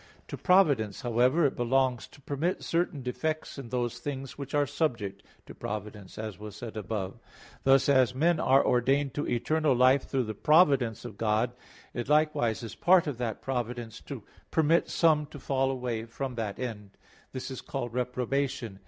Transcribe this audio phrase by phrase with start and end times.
[0.29, 5.21] To providence, however, it belongs to permit certain defects in those things which are subject
[5.45, 7.19] to providence, as was said above (Q.
[7.19, 7.21] 22, A.
[7.21, 7.59] 2).
[7.65, 11.53] Thus, as men are ordained to eternal life through the providence of God,
[11.93, 16.57] it likewise is part of that providence to permit some to fall away from that
[16.57, 16.97] end;
[17.31, 18.79] this is called reprobation.